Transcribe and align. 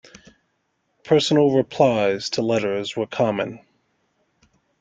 Personal 1.03 1.51
replies 1.51 2.31
to 2.31 2.41
letters 2.41 2.95
were 2.97 3.05
common. 3.05 3.63